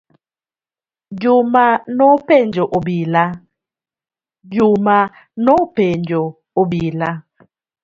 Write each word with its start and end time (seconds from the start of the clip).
Juma 1.21 1.65
nopenjo 1.97 2.63
obila. 6.63 7.09